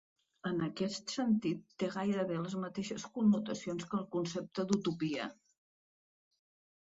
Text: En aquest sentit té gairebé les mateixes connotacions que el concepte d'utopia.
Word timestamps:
En 0.51 0.61
aquest 0.67 1.11
sentit 1.15 1.59
té 1.83 1.89
gairebé 1.95 2.39
les 2.45 2.55
mateixes 2.63 3.05
connotacions 3.17 3.85
que 3.91 3.97
el 3.99 4.07
concepte 4.15 4.65
d'utopia. 4.71 5.29